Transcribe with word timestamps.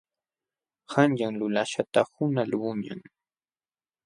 Qanyan 0.91 1.33
lulaśhqata 1.39 2.01
qunqaqluuñam. 2.15 3.01